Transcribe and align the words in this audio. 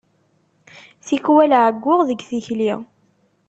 Tikwal 1.05 1.51
εeyyuɣ 1.59 1.99
deg 2.09 2.19
tikli. 2.29 2.73